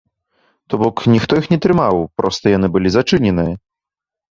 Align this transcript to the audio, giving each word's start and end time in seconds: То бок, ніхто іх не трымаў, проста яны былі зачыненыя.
То 0.73 0.79
бок, 0.83 1.03
ніхто 1.15 1.37
іх 1.43 1.51
не 1.53 1.59
трымаў, 1.67 2.03
проста 2.23 2.57
яны 2.57 2.67
былі 2.79 2.89
зачыненыя. 2.99 3.55